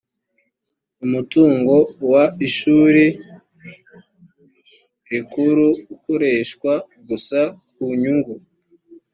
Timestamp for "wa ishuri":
2.11-3.03